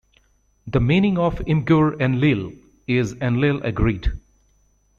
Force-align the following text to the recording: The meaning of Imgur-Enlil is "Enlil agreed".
The 0.65 0.79
meaning 0.79 1.19
of 1.19 1.35
Imgur-Enlil 1.45 2.53
is 2.87 3.13
"Enlil 3.21 3.61
agreed". 3.61 4.11